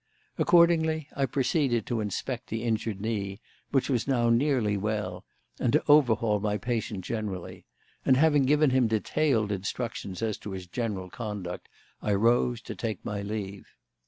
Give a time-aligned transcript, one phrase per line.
[0.39, 5.25] Accordingly I proceeded to inspect the injured knee, which was now nearly well,
[5.59, 7.67] and to overhaul my patient generally;
[8.03, 11.69] and having given him detailed instructions as to his general conduct,
[12.01, 13.75] I rose to take my leave.